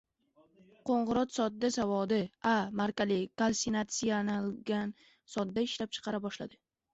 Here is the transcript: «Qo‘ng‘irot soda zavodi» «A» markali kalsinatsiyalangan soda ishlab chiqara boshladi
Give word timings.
«Qo‘ng‘irot 0.89 1.35
soda 1.35 1.69
zavodi» 1.75 2.17
«A» 2.51 2.53
markali 2.79 3.19
kalsinatsiyalangan 3.43 4.97
soda 5.35 5.67
ishlab 5.69 5.95
chiqara 5.99 6.23
boshladi 6.27 6.61